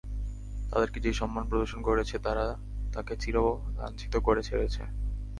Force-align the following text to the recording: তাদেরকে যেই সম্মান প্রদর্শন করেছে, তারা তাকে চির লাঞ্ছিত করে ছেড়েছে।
তাদেরকে 0.71 0.99
যেই 0.99 1.13
সম্মান 1.13 1.43
প্রদর্শন 1.49 1.79
করেছে, 1.81 2.15
তারা 2.19 2.45
তাকে 2.93 3.13
চির 3.15 3.35
লাঞ্ছিত 3.77 4.13
করে 4.17 4.41
ছেড়েছে। 4.43 4.81